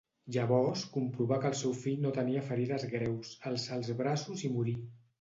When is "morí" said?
4.61-4.79